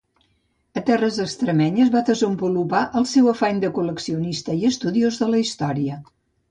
A 0.79 0.81
terres 0.87 1.19
extremenyes 1.25 1.91
va 1.97 2.03
desenvolupar 2.09 2.81
el 3.03 3.07
seu 3.13 3.31
afany 3.37 3.63
de 3.67 3.73
col·leccionista 3.79 4.61
i 4.65 4.69
estudiós 4.75 5.23
de 5.25 5.31
la 5.35 5.45
història. 5.49 6.05